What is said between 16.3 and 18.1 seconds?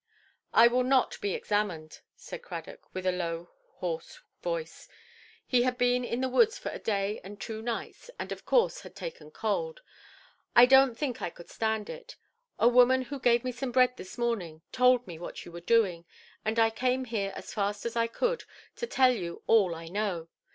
and I came here as fast as I